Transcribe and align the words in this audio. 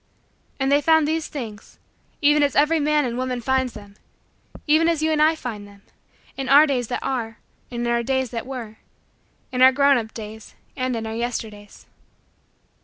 And 0.59 0.71
they 0.71 0.81
found 0.81 1.07
these 1.07 1.27
things 1.27 1.77
even 2.23 2.41
as 2.41 2.55
every 2.55 2.79
man 2.79 3.05
and 3.05 3.19
woman 3.19 3.39
finds 3.39 3.73
them, 3.73 3.97
even 4.65 4.89
as 4.89 5.03
you 5.03 5.11
and 5.11 5.21
I 5.21 5.35
find 5.35 5.67
them, 5.67 5.83
in 6.35 6.49
our 6.49 6.65
days 6.65 6.87
that 6.87 7.03
are 7.03 7.37
and 7.69 7.85
in 7.85 7.87
our 7.87 8.01
days 8.01 8.31
that 8.31 8.47
were 8.47 8.77
in 9.51 9.61
our 9.61 9.71
grown 9.71 9.99
up 9.99 10.11
days 10.11 10.55
and 10.75 10.95
in 10.95 11.05
our 11.05 11.13
Yesterdays. 11.13 11.85